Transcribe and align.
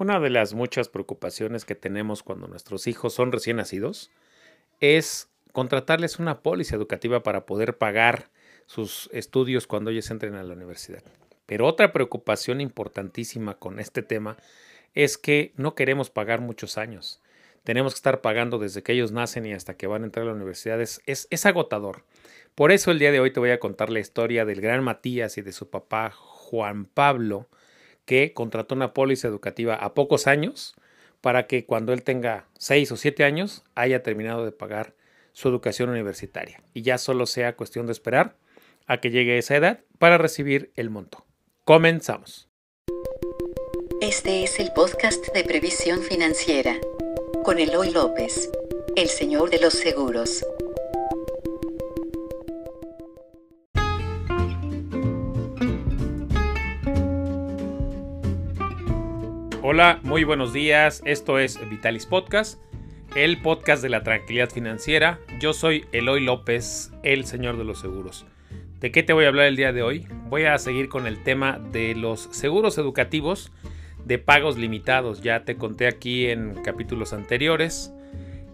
Una 0.00 0.18
de 0.18 0.30
las 0.30 0.54
muchas 0.54 0.88
preocupaciones 0.88 1.66
que 1.66 1.74
tenemos 1.74 2.22
cuando 2.22 2.48
nuestros 2.48 2.86
hijos 2.86 3.12
son 3.12 3.32
recién 3.32 3.58
nacidos 3.58 4.10
es 4.80 5.28
contratarles 5.52 6.18
una 6.18 6.40
póliza 6.40 6.74
educativa 6.74 7.22
para 7.22 7.44
poder 7.44 7.76
pagar 7.76 8.30
sus 8.64 9.10
estudios 9.12 9.66
cuando 9.66 9.90
ellos 9.90 10.10
entren 10.10 10.36
a 10.36 10.42
la 10.42 10.54
universidad. 10.54 11.02
Pero 11.44 11.66
otra 11.66 11.92
preocupación 11.92 12.62
importantísima 12.62 13.58
con 13.58 13.78
este 13.78 14.00
tema 14.00 14.38
es 14.94 15.18
que 15.18 15.52
no 15.56 15.74
queremos 15.74 16.08
pagar 16.08 16.40
muchos 16.40 16.78
años. 16.78 17.20
Tenemos 17.62 17.92
que 17.92 17.98
estar 17.98 18.22
pagando 18.22 18.58
desde 18.58 18.82
que 18.82 18.92
ellos 18.92 19.12
nacen 19.12 19.44
y 19.44 19.52
hasta 19.52 19.74
que 19.74 19.86
van 19.86 20.00
a 20.00 20.06
entrar 20.06 20.24
a 20.24 20.30
la 20.30 20.34
universidad. 20.34 20.80
Es, 20.80 21.02
es, 21.04 21.44
agotador. 21.44 22.04
Por 22.54 22.72
eso 22.72 22.90
el 22.90 22.98
día 22.98 23.12
de 23.12 23.20
hoy 23.20 23.34
te 23.34 23.40
voy 23.40 23.50
a 23.50 23.60
contar 23.60 23.90
la 23.90 24.00
historia 24.00 24.46
del 24.46 24.62
gran 24.62 24.82
Matías 24.82 25.36
y 25.36 25.42
de 25.42 25.52
su 25.52 25.68
papá 25.68 26.10
Juan 26.10 26.86
Pablo, 26.86 27.48
que 28.10 28.32
contrató 28.32 28.74
una 28.74 28.92
póliza 28.92 29.28
educativa 29.28 29.76
a 29.76 29.94
pocos 29.94 30.26
años 30.26 30.74
para 31.20 31.46
que 31.46 31.64
cuando 31.64 31.92
él 31.92 32.02
tenga 32.02 32.48
seis 32.58 32.90
o 32.90 32.96
siete 32.96 33.22
años 33.22 33.62
haya 33.76 34.02
terminado 34.02 34.44
de 34.44 34.50
pagar 34.50 34.94
su 35.32 35.48
educación 35.48 35.90
universitaria 35.90 36.60
y 36.74 36.82
ya 36.82 36.98
solo 36.98 37.24
sea 37.26 37.54
cuestión 37.54 37.86
de 37.86 37.92
esperar 37.92 38.34
a 38.88 38.98
que 39.00 39.12
llegue 39.12 39.38
esa 39.38 39.54
edad 39.54 39.84
para 40.00 40.18
recibir 40.18 40.72
el 40.74 40.90
monto. 40.90 41.24
Comenzamos. 41.64 42.48
Este 44.00 44.42
es 44.42 44.58
el 44.58 44.72
podcast 44.72 45.24
de 45.32 45.44
previsión 45.44 46.02
financiera 46.02 46.76
con 47.44 47.60
Eloy 47.60 47.92
López, 47.92 48.50
el 48.96 49.06
señor 49.06 49.50
de 49.50 49.60
los 49.60 49.74
seguros. 49.74 50.44
Hola, 59.80 59.98
muy 60.02 60.24
buenos 60.24 60.52
días. 60.52 61.00
Esto 61.06 61.38
es 61.38 61.58
Vitalis 61.70 62.04
Podcast, 62.04 62.60
el 63.16 63.40
podcast 63.40 63.82
de 63.82 63.88
la 63.88 64.02
tranquilidad 64.02 64.50
financiera. 64.50 65.20
Yo 65.40 65.54
soy 65.54 65.86
Eloy 65.92 66.22
López, 66.22 66.92
el 67.02 67.24
señor 67.24 67.56
de 67.56 67.64
los 67.64 67.80
seguros. 67.80 68.26
¿De 68.78 68.92
qué 68.92 69.02
te 69.02 69.14
voy 69.14 69.24
a 69.24 69.28
hablar 69.28 69.46
el 69.46 69.56
día 69.56 69.72
de 69.72 69.82
hoy? 69.82 70.06
Voy 70.28 70.44
a 70.44 70.58
seguir 70.58 70.90
con 70.90 71.06
el 71.06 71.22
tema 71.22 71.58
de 71.72 71.94
los 71.94 72.28
seguros 72.30 72.76
educativos 72.76 73.52
de 74.04 74.18
pagos 74.18 74.58
limitados. 74.58 75.22
Ya 75.22 75.46
te 75.46 75.56
conté 75.56 75.86
aquí 75.86 76.26
en 76.26 76.62
capítulos 76.62 77.14
anteriores 77.14 77.90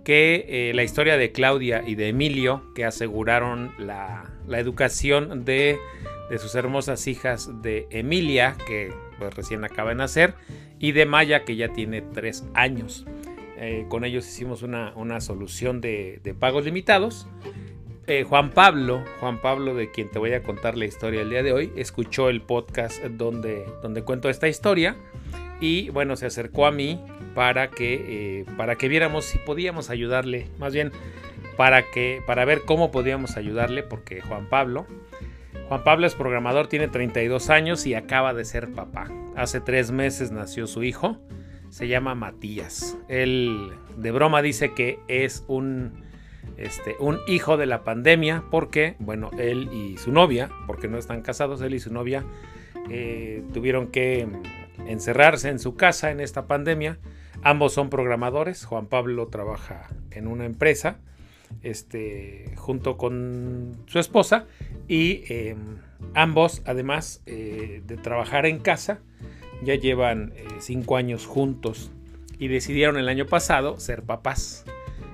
que 0.05 0.47
eh, 0.49 0.75
la 0.75 0.85
historia 0.85 1.17
de 1.17 1.33
Claudia 1.33 1.83
y 1.85 1.97
de 1.97 2.11
Emilio, 2.11 2.63
que 2.77 2.85
aseguraron 2.85 3.73
la, 3.79 4.31
educación 4.51 5.45
de, 5.45 5.77
sus 6.39 6.55
hermosas 6.55 7.09
hijas 7.09 7.51
de 7.63 7.89
Emilia, 7.91 8.57
que 8.69 8.93
pues, 9.19 9.35
recién 9.35 9.65
acaba 9.65 9.91
de 9.91 9.97
nacer, 9.97 10.35
y 10.79 10.93
de 10.93 11.07
Maya 11.07 11.45
que 11.45 11.57
ya 11.57 11.69
tiene 11.73 12.03
tres 12.03 12.45
años. 12.55 13.07
Eh, 13.59 13.87
con 13.89 14.05
ellos 14.05 14.27
hicimos 14.27 14.63
una, 14.63 15.21
solución 15.21 15.81
de, 15.81 16.35
pagos 16.39 16.65
limitados. 16.65 17.27
Eh, 18.07 18.23
Juan 18.23 18.51
Pablo, 18.51 19.03
Juan 19.19 19.41
Pablo 19.41 19.75
de 19.75 19.91
quien 19.91 20.11
te 20.11 20.19
voy 20.19 20.33
a 20.33 20.43
contar 20.43 20.77
la 20.77 20.85
historia 20.85 21.23
el 21.23 21.31
día 21.31 21.43
de 21.43 21.53
hoy, 21.53 21.73
escuchó 21.75 22.29
el 22.29 22.41
podcast 22.41 23.03
donde, 23.03 23.67
donde 23.83 24.03
cuento 24.03 24.29
esta 24.29 24.47
historia 24.47 24.95
y 25.61 25.89
bueno, 25.91 26.17
se 26.17 26.27
acercó 26.27 26.67
a 26.67 26.71
mí 26.71 27.01
para 27.35 27.69
que, 27.69 28.41
eh, 28.41 28.45
para 28.57 28.77
que 28.77 28.89
viéramos 28.89 29.25
si 29.25 29.39
podíamos 29.39 29.91
ayudarle, 29.91 30.47
más 30.59 30.73
bien 30.73 30.93
para, 31.57 31.91
que, 31.91 32.23
para 32.27 32.45
ver 32.45 32.63
cómo 32.65 32.91
podíamos 32.91 33.37
ayudarle, 33.37 33.83
porque 33.83 34.21
Juan 34.21 34.49
Pablo 34.49 34.87
Juan 35.69 35.83
Pablo 35.83 36.07
es 36.07 36.15
programador, 36.15 36.69
tiene 36.69 36.87
32 36.87 37.51
años 37.51 37.87
y 37.87 37.95
acaba 37.95 38.33
de 38.33 38.45
ser 38.45 38.71
papá. 38.73 39.09
Hace 39.35 39.61
tres 39.61 39.91
meses 39.91 40.31
nació 40.31 40.69
su 40.69 40.85
hijo, 40.85 41.19
se 41.71 41.89
llama 41.89 42.15
Matías. 42.15 42.97
Él 43.09 43.73
de 43.97 44.13
broma 44.13 44.43
dice 44.43 44.75
que 44.75 45.01
es 45.09 45.45
un, 45.49 46.05
este, 46.57 46.95
un 47.01 47.19
hijo 47.27 47.57
de 47.57 47.67
la 47.67 47.83
pandemia 47.83 48.45
porque, 48.49 48.95
bueno, 49.01 49.31
él 49.39 49.69
y 49.73 49.97
su 49.97 50.13
novia, 50.13 50.51
porque 50.69 50.87
no 50.87 50.99
están 50.99 51.23
casados, 51.23 51.61
él 51.63 51.75
y 51.75 51.81
su 51.81 51.93
novia 51.93 52.25
eh, 52.89 53.43
tuvieron 53.53 53.89
que 53.89 54.29
encerrarse 54.87 55.49
en 55.49 55.59
su 55.59 55.75
casa 55.75 56.13
en 56.13 56.21
esta 56.21 56.47
pandemia. 56.47 57.01
Ambos 57.43 57.73
son 57.73 57.91
programadores, 57.91 58.65
Juan 58.65 58.87
Pablo 58.87 59.27
trabaja 59.27 59.89
en 60.13 60.29
una 60.29 60.45
empresa 60.45 61.01
este, 61.63 62.53
junto 62.57 62.97
con 62.97 63.77
su 63.87 63.99
esposa 63.99 64.47
y 64.89 65.23
em, 65.29 65.79
ambos, 66.15 66.63
además 66.65 67.23
eh, 67.27 67.83
de 67.87 67.97
trabajar 67.97 68.47
en 68.47 68.59
casa, 68.59 69.01
ya 69.63 69.75
llevan 69.75 70.33
eh, 70.37 70.47
cinco 70.61 70.97
años 70.97 71.27
juntos 71.27 71.91
y 72.39 72.49
decidieron 72.49 72.97
el 72.99 73.09
año 73.09 73.27
pasado 73.27 73.81
ser 73.81 74.03
papás. 74.03 74.65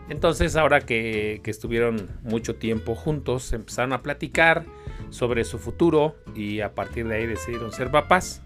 Entonces 0.09 0.57
ahora 0.57 0.81
que, 0.81 1.41
que 1.43 1.51
estuvieron 1.51 2.09
mucho 2.23 2.57
tiempo 2.57 2.95
juntos, 2.95 3.53
empezaron 3.53 3.93
a 3.93 4.03
platicar 4.03 4.65
sobre 5.11 5.45
su 5.45 5.59
futuro 5.59 6.17
y 6.35 6.61
a 6.61 6.75
partir 6.75 7.07
de 7.07 7.17
ahí 7.17 7.27
decidieron 7.27 7.73
ser 7.73 7.91
papás. 7.91 8.43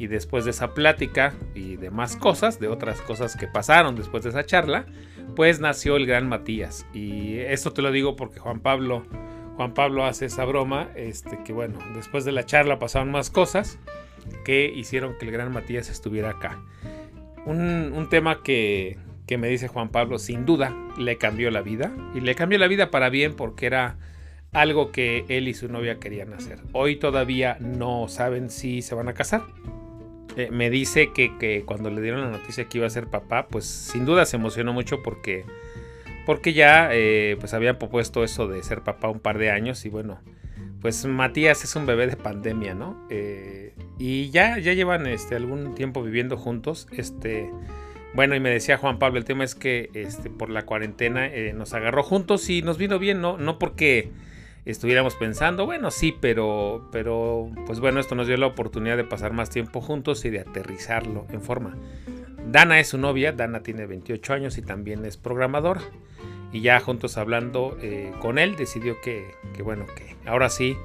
Y 0.00 0.06
después 0.06 0.46
de 0.46 0.52
esa 0.52 0.72
plática 0.72 1.34
y 1.54 1.76
de 1.76 1.90
más 1.90 2.16
cosas, 2.16 2.58
de 2.58 2.68
otras 2.68 3.02
cosas 3.02 3.36
que 3.36 3.46
pasaron 3.46 3.96
después 3.96 4.22
de 4.22 4.30
esa 4.30 4.46
charla, 4.46 4.86
pues 5.36 5.60
nació 5.60 5.96
el 5.96 6.06
gran 6.06 6.26
Matías. 6.26 6.86
Y 6.94 7.36
esto 7.40 7.74
te 7.74 7.82
lo 7.82 7.92
digo 7.92 8.16
porque 8.16 8.40
Juan 8.40 8.60
Pablo, 8.60 9.04
Juan 9.56 9.74
Pablo 9.74 10.06
hace 10.06 10.24
esa 10.24 10.46
broma, 10.46 10.88
este, 10.94 11.42
que 11.44 11.52
bueno, 11.52 11.78
después 11.94 12.24
de 12.24 12.32
la 12.32 12.46
charla 12.46 12.78
pasaron 12.78 13.10
más 13.10 13.28
cosas 13.28 13.78
que 14.42 14.72
hicieron 14.74 15.18
que 15.18 15.26
el 15.26 15.32
gran 15.32 15.52
Matías 15.52 15.90
estuviera 15.90 16.30
acá. 16.30 16.62
Un, 17.44 18.06
tema 18.08 18.42
que, 18.42 18.96
que 19.26 19.36
me 19.36 19.48
dice 19.48 19.68
Juan 19.68 19.90
Pablo, 19.90 20.18
sin 20.18 20.46
duda, 20.46 20.74
le 20.96 21.18
cambió 21.18 21.50
la 21.50 21.60
vida. 21.60 21.92
Y 22.14 22.20
le 22.20 22.34
cambió 22.34 22.58
la 22.58 22.68
vida 22.68 22.90
para 22.90 23.10
bien 23.10 23.36
porque 23.36 23.66
era 23.66 23.98
algo 24.52 24.92
que 24.92 25.26
él 25.28 25.46
y 25.46 25.52
su 25.52 25.68
novia 25.68 25.98
querían 25.98 26.32
hacer. 26.32 26.58
Hoy 26.72 26.96
todavía 26.96 27.58
no 27.60 28.08
saben 28.08 28.48
si 28.48 28.80
se 28.80 28.94
van 28.94 29.08
a 29.08 29.12
casar. 29.12 29.42
Eh, 30.36 30.48
me 30.50 30.70
dice 30.70 31.12
que, 31.12 31.64
cuando 31.66 31.90
le 31.90 32.00
dieron 32.00 32.20
la 32.20 32.30
noticia 32.30 32.64
que 32.64 32.78
iba 32.78 32.86
a 32.86 32.90
ser 32.90 33.06
papá, 33.06 33.48
pues 33.48 33.64
sin 33.64 34.04
duda 34.04 34.26
se 34.26 34.36
emocionó 34.36 34.72
mucho 34.72 35.02
porque, 35.02 35.44
porque 36.26 36.52
ya 36.52 36.90
eh, 36.92 37.36
pues 37.40 37.54
habían 37.54 37.78
propuesto 37.78 38.24
eso 38.24 38.48
de 38.48 38.62
ser 38.62 38.82
papá 38.82 39.08
un 39.08 39.20
par 39.20 39.38
de 39.38 39.50
años 39.50 39.84
y 39.84 39.88
bueno, 39.88 40.20
pues 40.80 41.04
Matías 41.04 41.64
es 41.64 41.76
un 41.76 41.86
bebé 41.86 42.06
de 42.06 42.16
pandemia, 42.16 42.74
¿no? 42.74 43.06
Eh, 43.10 43.74
y 43.98 44.30
ya, 44.30 44.58
ya 44.58 44.72
llevan 44.72 45.06
este, 45.06 45.34
algún 45.34 45.74
tiempo 45.74 46.02
viviendo 46.02 46.36
juntos. 46.36 46.88
Este, 46.92 47.50
bueno, 48.14 48.34
y 48.34 48.40
me 48.40 48.50
decía 48.50 48.78
Juan 48.78 48.98
Pablo, 48.98 49.18
el 49.18 49.24
tema 49.24 49.44
es 49.44 49.54
que 49.54 49.90
este, 49.94 50.30
por 50.30 50.48
la 50.48 50.64
cuarentena 50.64 51.28
nos 51.54 51.74
agarró 51.74 52.02
juntos 52.02 52.48
y 52.48 52.62
nos 52.62 52.78
vino 52.78 52.98
bien, 52.98 53.20
¿no? 53.20 53.36
No 53.36 53.58
porque 53.58 54.10
estuviéramos 54.64 55.14
pensando, 55.16 55.66
bueno, 55.66 55.90
sí, 55.90 56.16
pero, 56.20 56.88
pero, 56.92 57.50
pues 57.66 57.80
bueno, 57.80 58.00
esto 58.00 58.14
nos 58.14 58.26
dio 58.26 58.36
la 58.36 58.46
oportunidad 58.46 58.96
de 58.96 59.04
pasar 59.04 59.32
más 59.32 59.50
tiempo 59.50 59.80
juntos 59.80 60.24
y 60.24 60.30
de 60.30 60.40
aterrizarlo 60.40 61.26
en 61.30 61.40
forma. 61.40 61.76
Dana 62.46 62.80
es 62.80 62.88
su 62.88 62.98
novia, 62.98 63.32
Dana 63.32 63.62
tiene 63.62 63.86
28 63.86 64.32
años 64.32 64.58
y 64.58 64.62
también 64.62 65.04
es 65.04 65.16
programadora. 65.16 65.82
Y 66.52 66.62
ya 66.62 66.80
juntos 66.80 67.16
hablando 67.16 67.76
eh, 67.80 68.12
con 68.20 68.38
él, 68.38 68.56
decidió 68.56 69.00
que, 69.00 69.24
que, 69.54 69.62
bueno, 69.62 69.86
que 69.86 70.16
ahora 70.26 70.50
sí 70.50 70.76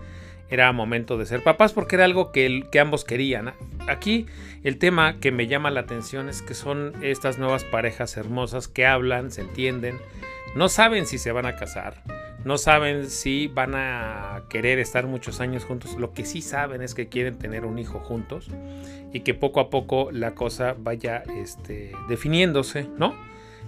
era 0.49 0.71
momento 0.71 1.17
de 1.17 1.25
ser 1.25 1.43
papás 1.43 1.73
porque 1.73 1.95
era 1.95 2.05
algo 2.05 2.31
que, 2.31 2.63
que 2.71 2.79
ambos 2.79 3.03
querían. 3.03 3.53
Aquí 3.87 4.27
el 4.63 4.77
tema 4.77 5.19
que 5.19 5.31
me 5.31 5.47
llama 5.47 5.71
la 5.71 5.81
atención 5.81 6.29
es 6.29 6.41
que 6.41 6.53
son 6.53 6.93
estas 7.01 7.39
nuevas 7.39 7.63
parejas 7.63 8.15
hermosas 8.17 8.67
que 8.67 8.85
hablan, 8.85 9.31
se 9.31 9.41
entienden, 9.41 9.97
no 10.55 10.69
saben 10.69 11.05
si 11.05 11.17
se 11.17 11.31
van 11.31 11.45
a 11.45 11.55
casar, 11.55 12.03
no 12.45 12.59
saben 12.59 13.09
si 13.09 13.47
van 13.47 13.73
a 13.73 14.43
querer 14.49 14.77
estar 14.77 15.07
muchos 15.07 15.41
años 15.41 15.65
juntos. 15.65 15.95
Lo 15.99 16.13
que 16.13 16.25
sí 16.25 16.41
saben 16.41 16.83
es 16.83 16.93
que 16.93 17.09
quieren 17.09 17.39
tener 17.39 17.65
un 17.65 17.79
hijo 17.79 17.99
juntos 17.99 18.49
y 19.11 19.21
que 19.21 19.33
poco 19.33 19.59
a 19.59 19.71
poco 19.71 20.11
la 20.11 20.35
cosa 20.35 20.75
vaya 20.77 21.23
este, 21.41 21.91
definiéndose, 22.07 22.87
¿no? 22.97 23.15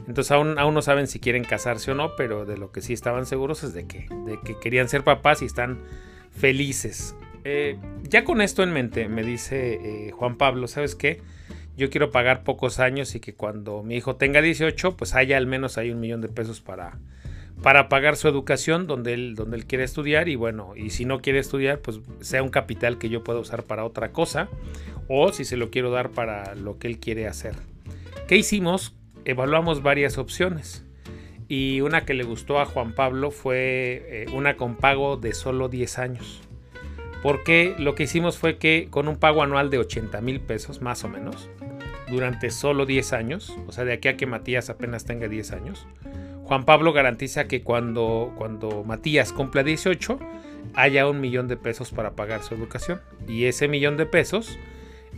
Entonces 0.07 0.31
aún, 0.31 0.59
aún 0.59 0.75
no 0.75 0.83
saben 0.83 1.07
si 1.07 1.19
quieren 1.19 1.44
casarse 1.44 1.91
o 1.91 1.95
no, 1.95 2.15
pero 2.15 2.45
de 2.45 2.56
lo 2.57 2.71
que 2.71 2.81
sí 2.81 2.94
estaban 2.94 3.25
seguros 3.25 3.63
es 3.63 3.74
de 3.74 3.88
que, 3.88 4.07
de 4.25 4.39
que 4.45 4.59
querían 4.59 4.88
ser 4.88 5.03
papás 5.03 5.41
y 5.41 5.45
están 5.45 5.80
felices. 6.30 7.15
Eh, 7.45 7.80
ya 8.03 8.23
con 8.23 8.41
esto 8.41 8.62
en 8.62 8.73
mente, 8.73 9.09
me 9.09 9.23
dice 9.23 9.80
eh, 10.07 10.12
Juan 10.12 10.38
Pablo, 10.38 10.68
¿sabes 10.68 10.94
qué? 10.94 11.19
Yo 11.75 11.89
quiero 11.89 12.12
pagar 12.12 12.44
pocos 12.44 12.80
años 12.80 13.15
y 13.15 13.19
que 13.19 13.33
cuando 13.33 13.81
mi 13.81 13.95
hijo 13.95 14.18
tenga 14.18 14.41
18, 14.41 14.95
pues 14.95 15.15
haya 15.15 15.35
al 15.38 15.47
menos 15.47 15.80
hay 15.80 15.89
un 15.89 16.00
millón 16.00 16.21
de 16.21 16.27
pesos 16.27 16.62
para, 16.62 17.00
para 17.62 17.89
pagar 17.89 18.15
su 18.15 18.27
educación 18.27 18.88
donde 18.88 19.13
él, 19.13 19.36
donde 19.36 19.57
él 19.57 19.65
quiere 19.65 19.83
estudiar 19.83 20.30
y 20.30 20.36
bueno, 20.36 20.74
y 20.75 20.92
si 20.92 21.06
no 21.06 21.21
quiere 21.21 21.39
estudiar, 21.39 21.80
pues 21.80 22.00
sea 22.21 22.44
un 22.44 22.50
capital 22.50 22.98
que 22.98 23.09
yo 23.09 23.24
pueda 23.24 23.39
usar 23.39 23.63
para 23.63 23.86
otra 23.86 24.12
cosa 24.12 24.48
o 25.07 25.31
si 25.31 25.45
se 25.45 25.57
lo 25.57 25.69
quiero 25.69 25.92
dar 25.92 26.09
para 26.12 26.56
lo 26.56 26.77
que 26.77 26.88
él 26.88 27.00
quiere 27.00 27.27
hacer. 27.27 27.56
¿Qué 28.27 28.38
hicimos? 28.38 28.95
Evaluamos 29.25 29.81
varias 29.81 30.18
opciones 30.18 30.86
y 31.48 31.81
una 31.81 32.06
que 32.06 32.13
le 32.13 32.24
gustó 32.24 32.59
a 32.59 32.65
Juan 32.65 32.94
Pablo 32.94 33.31
fue 33.31 34.06
eh, 34.07 34.25
una 34.33 34.57
con 34.57 34.75
pago 34.75 35.18
de 35.18 35.33
solo 35.33 35.69
10 35.69 36.00
años. 36.00 36.42
Porque 37.24 37.75
lo 37.80 37.95
que 37.95 38.04
hicimos 38.04 38.38
fue 38.38 38.57
que 38.57 38.88
con 38.89 39.07
un 39.07 39.18
pago 39.18 39.42
anual 39.42 39.69
de 39.69 39.80
80 39.80 40.21
mil 40.21 40.39
pesos 40.39 40.81
más 40.81 41.04
o 41.04 41.09
menos, 41.09 41.50
durante 42.09 42.51
solo 42.51 42.86
10 42.86 43.13
años, 43.13 43.57
o 43.65 43.71
sea, 43.71 43.86
de 43.86 43.94
aquí 43.94 44.07
a 44.07 44.18
que 44.18 44.25
Matías 44.25 44.69
apenas 44.69 45.06
tenga 45.06 45.27
10 45.27 45.51
años. 45.51 45.88
Juan 46.47 46.63
Pablo 46.63 46.94
garantiza 46.94 47.49
que 47.49 47.61
cuando, 47.61 48.33
cuando 48.38 48.85
Matías 48.85 49.33
cumpla 49.33 49.63
18 49.63 50.17
haya 50.75 51.05
un 51.05 51.19
millón 51.19 51.49
de 51.49 51.57
pesos 51.57 51.91
para 51.91 52.11
pagar 52.11 52.41
su 52.41 52.55
educación. 52.55 53.01
Y 53.27 53.45
ese 53.45 53.67
millón 53.67 53.97
de 53.97 54.05
pesos 54.05 54.57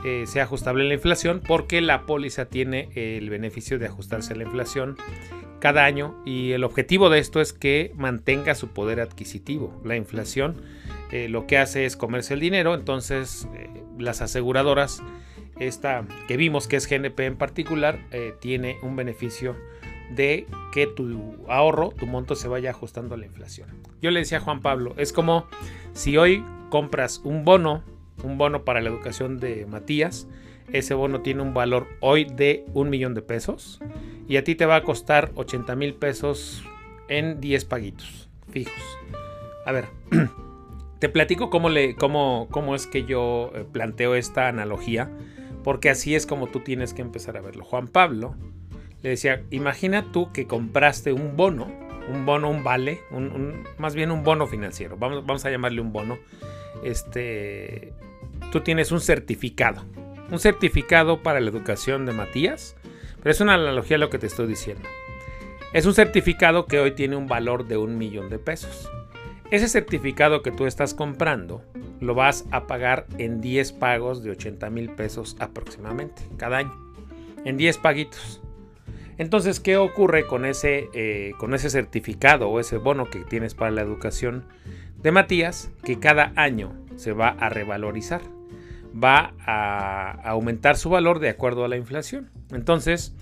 eh, 0.03 0.23
sea 0.25 0.43
ajustable 0.43 0.85
a 0.85 0.87
la 0.87 0.95
inflación 0.95 1.43
porque 1.47 1.81
la 1.81 2.07
póliza 2.07 2.45
tiene 2.45 2.89
el 2.95 3.29
beneficio 3.29 3.77
de 3.77 3.85
ajustarse 3.85 4.33
a 4.33 4.37
la 4.37 4.45
inflación 4.45 4.97
cada 5.59 5.85
año 5.85 6.15
y 6.25 6.53
el 6.53 6.63
objetivo 6.63 7.11
de 7.11 7.19
esto 7.19 7.41
es 7.41 7.53
que 7.53 7.91
mantenga 7.95 8.55
su 8.55 8.69
poder 8.69 8.99
adquisitivo. 8.99 9.79
La 9.85 9.95
inflación 9.95 10.55
eh, 11.11 11.29
lo 11.29 11.45
que 11.45 11.59
hace 11.59 11.85
es 11.85 11.95
comerse 11.95 12.33
el 12.33 12.39
dinero, 12.39 12.73
entonces 12.73 13.47
eh, 13.53 13.69
las 13.99 14.23
aseguradoras, 14.23 15.03
esta 15.59 16.07
que 16.27 16.37
vimos 16.37 16.67
que 16.67 16.77
es 16.77 16.89
GNP 16.89 17.19
en 17.19 17.35
particular, 17.35 17.99
tiene 18.39 18.77
un 18.81 18.95
beneficio 18.95 19.57
de 20.15 20.47
que 20.71 20.87
tu 20.87 21.35
ahorro, 21.47 21.89
tu 21.89 22.05
monto 22.07 22.35
se 22.35 22.47
vaya 22.47 22.71
ajustando 22.71 23.15
a 23.15 23.17
la 23.17 23.25
inflación. 23.25 23.69
Yo 24.01 24.11
le 24.11 24.19
decía 24.19 24.39
a 24.39 24.41
Juan 24.41 24.61
Pablo, 24.61 24.93
es 24.97 25.13
como 25.13 25.45
si 25.93 26.17
hoy 26.17 26.43
compras 26.69 27.21
un 27.23 27.45
bono, 27.45 27.83
un 28.23 28.37
bono 28.37 28.63
para 28.63 28.81
la 28.81 28.89
educación 28.89 29.39
de 29.39 29.65
Matías, 29.65 30.27
ese 30.71 30.93
bono 30.93 31.21
tiene 31.21 31.41
un 31.41 31.53
valor 31.53 31.87
hoy 31.99 32.25
de 32.25 32.65
un 32.73 32.89
millón 32.89 33.13
de 33.13 33.21
pesos 33.21 33.79
y 34.27 34.37
a 34.37 34.43
ti 34.43 34.55
te 34.55 34.65
va 34.65 34.77
a 34.77 34.83
costar 34.83 35.31
80 35.35 35.75
mil 35.75 35.95
pesos 35.95 36.63
en 37.07 37.41
10 37.41 37.65
paguitos 37.65 38.29
fijos. 38.51 38.81
A 39.65 39.71
ver, 39.71 39.85
te 40.99 41.09
platico 41.09 41.49
cómo, 41.49 41.69
le, 41.69 41.95
cómo, 41.95 42.47
cómo 42.51 42.75
es 42.75 42.87
que 42.87 43.03
yo 43.05 43.51
eh, 43.55 43.65
planteo 43.71 44.15
esta 44.15 44.47
analogía, 44.47 45.09
porque 45.63 45.89
así 45.89 46.15
es 46.15 46.25
como 46.25 46.47
tú 46.47 46.59
tienes 46.59 46.93
que 46.93 47.01
empezar 47.01 47.37
a 47.37 47.41
verlo. 47.41 47.63
Juan 47.63 47.87
Pablo 47.87 48.35
le 49.01 49.09
decía, 49.11 49.43
imagina 49.49 50.11
tú 50.11 50.31
que 50.31 50.47
compraste 50.47 51.13
un 51.13 51.35
bono, 51.35 51.71
un 52.11 52.25
bono, 52.25 52.49
un 52.49 52.63
vale, 52.63 53.01
más 53.77 53.95
bien 53.95 54.11
un 54.11 54.23
bono 54.23 54.47
financiero, 54.47 54.97
vamos, 54.97 55.25
vamos 55.25 55.45
a 55.45 55.51
llamarle 55.51 55.81
un 55.81 55.93
bono. 55.93 56.17
Este, 56.83 57.93
tú 58.51 58.61
tienes 58.61 58.91
un 58.91 59.01
certificado, 59.01 59.85
un 60.31 60.39
certificado 60.39 61.21
para 61.21 61.39
la 61.39 61.49
educación 61.49 62.05
de 62.05 62.13
Matías 62.13 62.75
pero 63.21 63.31
es 63.31 63.41
una 63.41 63.55
analogía 63.55 63.97
a 63.97 63.99
lo 63.99 64.09
que 64.09 64.19
te 64.19 64.27
estoy 64.27 64.47
diciendo. 64.47 64.87
Es 65.73 65.85
un 65.85 65.93
certificado 65.93 66.65
que 66.65 66.79
hoy 66.79 66.91
tiene 66.91 67.15
un 67.15 67.27
valor 67.27 67.67
de 67.67 67.77
un 67.77 67.97
millón 67.97 68.29
de 68.29 68.39
pesos. 68.39 68.89
Ese 69.51 69.67
certificado 69.67 70.41
que 70.41 70.51
tú 70.51 70.65
estás 70.65 70.93
comprando 70.93 71.63
lo 71.99 72.15
vas 72.15 72.45
a 72.51 72.65
pagar 72.65 73.07
en 73.17 73.41
10 73.41 73.73
pagos 73.73 74.23
de 74.23 74.31
80 74.31 74.69
mil 74.69 74.89
pesos 74.91 75.35
aproximadamente 75.39 76.21
cada 76.37 76.59
año. 76.59 76.93
En 77.45 77.57
10 77.57 77.77
paguitos. 77.79 78.41
Entonces, 79.19 79.59
¿qué 79.59 79.77
ocurre 79.77 80.25
con 80.25 80.45
ese, 80.45 80.89
eh, 80.93 81.33
con 81.37 81.53
ese 81.53 81.69
certificado 81.69 82.49
o 82.49 82.59
ese 82.59 82.77
bono 82.77 83.09
que 83.11 83.19
tienes 83.19 83.53
para 83.53 83.69
la 83.69 83.81
educación 83.81 84.45
de 84.97 85.11
Matías? 85.11 85.69
Que 85.83 85.99
cada 85.99 86.33
año 86.35 86.73
se 86.95 87.13
va 87.13 87.29
a 87.29 87.49
revalorizar 87.49 88.21
va 88.91 89.33
a 89.45 90.11
aumentar 90.29 90.77
su 90.77 90.89
valor 90.89 91.19
de 91.19 91.29
acuerdo 91.29 91.63
a 91.63 91.67
la 91.67 91.77
inflación. 91.77 92.29
Entonces, 92.51 93.13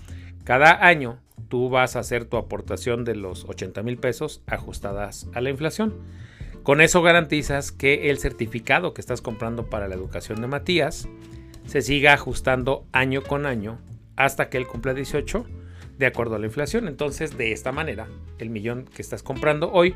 cada 0.44 0.86
año 0.86 1.20
tú 1.48 1.68
vas 1.68 1.96
a 1.96 2.00
hacer 2.00 2.24
tu 2.24 2.36
aportación 2.36 3.04
de 3.04 3.14
los 3.14 3.44
80 3.44 3.82
mil 3.82 3.98
pesos 3.98 4.42
ajustadas 4.46 5.28
a 5.34 5.40
la 5.40 5.50
inflación. 5.50 5.94
Con 6.62 6.80
eso 6.80 7.02
garantizas 7.02 7.72
que 7.72 8.10
el 8.10 8.18
certificado 8.18 8.92
que 8.92 9.00
estás 9.00 9.22
comprando 9.22 9.70
para 9.70 9.88
la 9.88 9.94
educación 9.94 10.40
de 10.40 10.48
Matías 10.48 11.08
se 11.66 11.82
siga 11.82 12.12
ajustando 12.14 12.86
año 12.92 13.22
con 13.22 13.46
año 13.46 13.78
hasta 14.16 14.48
que 14.48 14.58
él 14.58 14.66
cumpla 14.66 14.94
18 14.94 15.46
de 15.98 16.06
acuerdo 16.06 16.36
a 16.36 16.38
la 16.38 16.46
inflación. 16.46 16.88
Entonces, 16.88 17.36
de 17.36 17.52
esta 17.52 17.72
manera, 17.72 18.06
el 18.38 18.50
millón 18.50 18.84
que 18.84 19.02
estás 19.02 19.22
comprando 19.22 19.70
hoy 19.72 19.94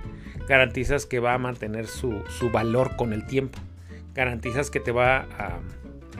garantizas 0.48 1.06
que 1.06 1.20
va 1.20 1.34
a 1.34 1.38
mantener 1.38 1.86
su, 1.86 2.22
su 2.28 2.50
valor 2.50 2.96
con 2.96 3.12
el 3.12 3.26
tiempo 3.26 3.58
garantizas 4.14 4.70
que 4.70 4.80
te 4.80 4.92
va 4.92 5.26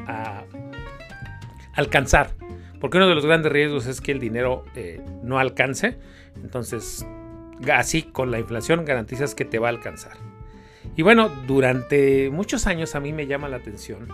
a, 0.07 0.45
alcanzar. 1.75 2.31
Porque 2.81 2.99
uno 2.99 3.09
de 3.09 3.15
los 3.15 3.25
grandes 3.25 3.53
riesgos 3.53 3.87
es 3.87 4.01
que 4.01 4.13
el 4.13 4.19
dinero 4.19 4.65
eh, 4.75 5.01
no 5.23 5.39
alcance. 5.39 5.99
Entonces, 6.43 7.07
así 7.73 8.03
con 8.03 8.31
la 8.31 8.41
inflación 8.41 8.85
garantizas 8.85 9.35
que 9.35 9.45
te 9.45 9.59
va 9.59 9.69
a 9.69 9.71
alcanzar. 9.71 10.17
Y 10.97 11.03
bueno, 11.03 11.29
durante 11.47 12.29
muchos 12.31 12.67
años 12.67 12.95
a 12.95 13.01
mí 13.01 13.13
me 13.13 13.27
llama 13.27 13.49
la 13.49 13.57
atención. 13.59 14.09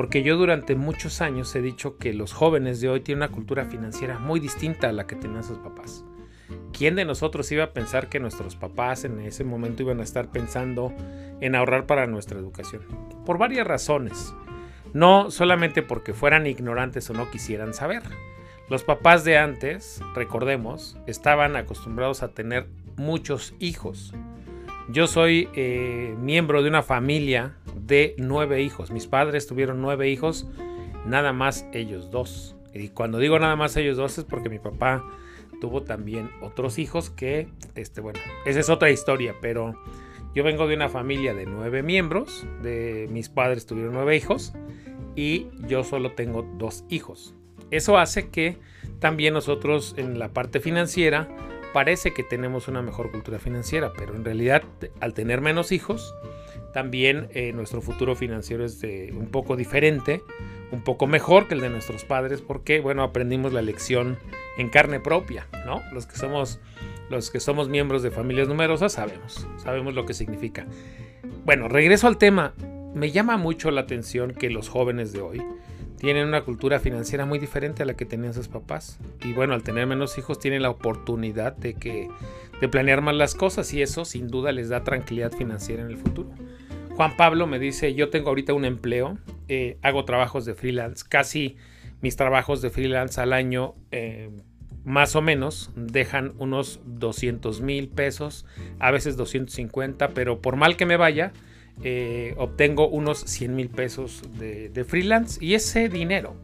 Porque 0.00 0.22
yo 0.22 0.38
durante 0.38 0.76
muchos 0.76 1.20
años 1.20 1.54
he 1.54 1.60
dicho 1.60 1.98
que 1.98 2.14
los 2.14 2.32
jóvenes 2.32 2.80
de 2.80 2.88
hoy 2.88 3.00
tienen 3.00 3.22
una 3.22 3.32
cultura 3.32 3.66
financiera 3.66 4.18
muy 4.18 4.40
distinta 4.40 4.88
a 4.88 4.92
la 4.92 5.06
que 5.06 5.14
tenían 5.14 5.44
sus 5.44 5.58
papás. 5.58 6.06
¿Quién 6.72 6.94
de 6.96 7.04
nosotros 7.04 7.52
iba 7.52 7.64
a 7.64 7.72
pensar 7.74 8.08
que 8.08 8.18
nuestros 8.18 8.56
papás 8.56 9.04
en 9.04 9.20
ese 9.20 9.44
momento 9.44 9.82
iban 9.82 10.00
a 10.00 10.04
estar 10.04 10.30
pensando 10.30 10.94
en 11.42 11.54
ahorrar 11.54 11.84
para 11.84 12.06
nuestra 12.06 12.38
educación? 12.38 12.80
Por 13.26 13.36
varias 13.36 13.66
razones. 13.66 14.34
No 14.94 15.30
solamente 15.30 15.82
porque 15.82 16.14
fueran 16.14 16.46
ignorantes 16.46 17.10
o 17.10 17.12
no 17.12 17.30
quisieran 17.30 17.74
saber. 17.74 18.02
Los 18.70 18.84
papás 18.84 19.22
de 19.24 19.36
antes, 19.36 20.00
recordemos, 20.14 20.96
estaban 21.06 21.56
acostumbrados 21.56 22.22
a 22.22 22.32
tener 22.32 22.68
muchos 22.96 23.52
hijos. 23.58 24.14
Yo 24.88 25.06
soy 25.06 25.50
eh, 25.54 26.16
miembro 26.18 26.62
de 26.62 26.70
una 26.70 26.82
familia 26.82 27.58
de 27.74 28.14
nueve 28.18 28.62
hijos. 28.62 28.90
Mis 28.90 29.06
padres 29.06 29.46
tuvieron 29.46 29.80
nueve 29.80 30.08
hijos, 30.08 30.46
nada 31.06 31.32
más 31.32 31.66
ellos 31.72 32.10
dos. 32.10 32.56
Y 32.72 32.88
cuando 32.90 33.18
digo 33.18 33.38
nada 33.38 33.56
más 33.56 33.76
ellos 33.76 33.96
dos 33.96 34.18
es 34.18 34.24
porque 34.24 34.48
mi 34.48 34.58
papá 34.58 35.04
tuvo 35.60 35.82
también 35.82 36.30
otros 36.40 36.78
hijos 36.78 37.10
que, 37.10 37.48
este, 37.74 38.00
bueno, 38.00 38.18
esa 38.46 38.60
es 38.60 38.70
otra 38.70 38.90
historia, 38.90 39.34
pero 39.40 39.74
yo 40.34 40.44
vengo 40.44 40.66
de 40.66 40.76
una 40.76 40.88
familia 40.88 41.34
de 41.34 41.46
nueve 41.46 41.82
miembros, 41.82 42.46
de 42.62 43.08
mis 43.10 43.28
padres 43.28 43.66
tuvieron 43.66 43.94
nueve 43.94 44.16
hijos 44.16 44.52
y 45.16 45.48
yo 45.66 45.84
solo 45.84 46.12
tengo 46.12 46.42
dos 46.56 46.84
hijos. 46.88 47.34
Eso 47.70 47.98
hace 47.98 48.30
que 48.30 48.58
también 49.00 49.34
nosotros 49.34 49.94
en 49.96 50.18
la 50.18 50.28
parte 50.28 50.60
financiera 50.60 51.28
parece 51.72 52.12
que 52.12 52.22
tenemos 52.22 52.68
una 52.68 52.82
mejor 52.82 53.10
cultura 53.10 53.38
financiera, 53.38 53.92
pero 53.96 54.14
en 54.14 54.24
realidad 54.24 54.62
al 55.00 55.14
tener 55.14 55.40
menos 55.40 55.72
hijos, 55.72 56.14
también 56.72 57.28
eh, 57.32 57.52
nuestro 57.52 57.80
futuro 57.80 58.14
financiero 58.14 58.64
es 58.64 58.82
un 58.82 59.28
poco 59.30 59.56
diferente, 59.56 60.22
un 60.70 60.82
poco 60.82 61.06
mejor 61.06 61.48
que 61.48 61.54
el 61.54 61.60
de 61.60 61.70
nuestros 61.70 62.04
padres, 62.04 62.40
porque 62.40 62.80
bueno, 62.80 63.02
aprendimos 63.02 63.52
la 63.52 63.62
lección 63.62 64.18
en 64.56 64.68
carne 64.68 65.00
propia, 65.00 65.46
¿no? 65.66 65.82
Los 65.92 66.06
que 66.06 66.16
somos 66.16 66.60
los 67.08 67.30
que 67.30 67.40
somos 67.40 67.68
miembros 67.68 68.04
de 68.04 68.12
familias 68.12 68.46
numerosas 68.46 68.92
sabemos, 68.92 69.46
sabemos 69.56 69.94
lo 69.94 70.06
que 70.06 70.14
significa. 70.14 70.66
Bueno, 71.44 71.68
regreso 71.68 72.06
al 72.06 72.18
tema. 72.18 72.54
Me 72.94 73.10
llama 73.10 73.36
mucho 73.36 73.70
la 73.70 73.82
atención 73.82 74.32
que 74.32 74.50
los 74.50 74.68
jóvenes 74.68 75.12
de 75.12 75.20
hoy 75.20 75.42
tienen 75.96 76.26
una 76.26 76.42
cultura 76.42 76.80
financiera 76.80 77.26
muy 77.26 77.38
diferente 77.38 77.82
a 77.82 77.86
la 77.86 77.94
que 77.94 78.06
tenían 78.06 78.32
sus 78.32 78.48
papás. 78.48 78.98
Y 79.22 79.32
bueno, 79.32 79.54
al 79.54 79.62
tener 79.62 79.86
menos 79.86 80.16
hijos 80.18 80.38
tienen 80.38 80.62
la 80.62 80.70
oportunidad 80.70 81.56
de 81.56 81.74
que 81.74 82.08
de 82.60 82.68
planear 82.68 83.00
más 83.00 83.14
las 83.14 83.34
cosas 83.34 83.72
y 83.74 83.82
eso 83.82 84.04
sin 84.04 84.28
duda 84.28 84.52
les 84.52 84.68
da 84.68 84.84
tranquilidad 84.84 85.32
financiera 85.32 85.82
en 85.82 85.88
el 85.88 85.96
futuro. 85.96 86.30
Juan 87.00 87.16
Pablo 87.16 87.46
me 87.46 87.58
dice, 87.58 87.94
yo 87.94 88.10
tengo 88.10 88.28
ahorita 88.28 88.52
un 88.52 88.66
empleo, 88.66 89.16
eh, 89.48 89.78
hago 89.80 90.04
trabajos 90.04 90.44
de 90.44 90.52
freelance, 90.52 91.02
casi 91.08 91.56
mis 92.02 92.14
trabajos 92.14 92.60
de 92.60 92.68
freelance 92.68 93.18
al 93.18 93.32
año 93.32 93.74
eh, 93.90 94.28
más 94.84 95.16
o 95.16 95.22
menos 95.22 95.70
dejan 95.76 96.34
unos 96.36 96.78
200 96.84 97.62
mil 97.62 97.88
pesos, 97.88 98.44
a 98.78 98.90
veces 98.90 99.16
250, 99.16 100.08
pero 100.08 100.42
por 100.42 100.56
mal 100.56 100.76
que 100.76 100.84
me 100.84 100.98
vaya, 100.98 101.32
eh, 101.82 102.34
obtengo 102.36 102.86
unos 102.86 103.20
100 103.20 103.56
mil 103.56 103.70
pesos 103.70 104.22
de, 104.38 104.68
de 104.68 104.84
freelance 104.84 105.42
y 105.42 105.54
ese 105.54 105.88
dinero 105.88 106.36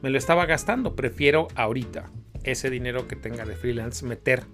me 0.00 0.10
lo 0.10 0.18
estaba 0.18 0.46
gastando, 0.46 0.94
prefiero 0.94 1.48
ahorita 1.56 2.08
ese 2.44 2.70
dinero 2.70 3.08
que 3.08 3.16
tenga 3.16 3.44
de 3.44 3.56
freelance 3.56 4.06
meter 4.06 4.44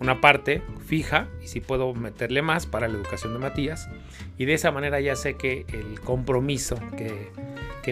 una 0.00 0.20
parte 0.20 0.62
fija 0.86 1.28
y 1.42 1.48
si 1.48 1.60
puedo 1.60 1.92
meterle 1.94 2.42
más 2.42 2.66
para 2.66 2.88
la 2.88 2.94
educación 2.94 3.32
de 3.32 3.38
Matías. 3.38 3.88
Y 4.36 4.44
de 4.44 4.54
esa 4.54 4.70
manera 4.70 5.00
ya 5.00 5.16
sé 5.16 5.34
que 5.34 5.66
el 5.68 6.00
compromiso 6.00 6.78
que, 6.96 7.30